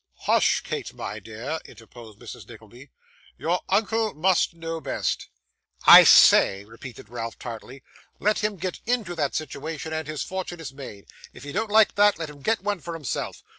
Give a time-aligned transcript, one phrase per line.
[0.21, 2.49] 'Hush, Kate my dear,' interposed Mrs.
[2.49, 2.89] Nickleby;
[3.37, 5.29] 'your uncle must know best.'
[5.85, 7.83] 'I say,' repeated Ralph, tartly,
[8.19, 11.05] 'let him get that situation, and his fortune is made.
[11.33, 13.43] If he don't like that, let him get one for himself.